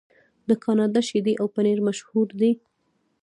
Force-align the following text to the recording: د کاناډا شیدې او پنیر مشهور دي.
د 0.47 0.49
کاناډا 0.63 1.01
شیدې 1.09 1.33
او 1.41 1.47
پنیر 1.55 1.79
مشهور 1.87 2.27
دي. 2.39 2.51